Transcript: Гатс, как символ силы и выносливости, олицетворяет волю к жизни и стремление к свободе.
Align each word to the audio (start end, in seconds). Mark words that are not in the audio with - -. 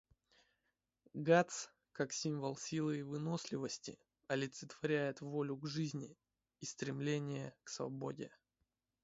Гатс, 1.13 1.67
как 1.91 2.11
символ 2.11 2.55
силы 2.57 2.97
и 2.97 3.03
выносливости, 3.03 3.99
олицетворяет 4.29 5.21
волю 5.21 5.55
к 5.57 5.67
жизни 5.67 6.17
и 6.59 6.65
стремление 6.65 7.53
к 7.63 7.69
свободе. 7.69 8.31